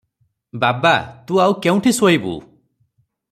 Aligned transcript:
"ବାବା, 0.63 0.93
ତୁ 1.31 1.37
ଆଉ 1.45 1.53
କେଉଁଠି 1.65 1.93
ଶୋଇବୁ? 1.99 2.35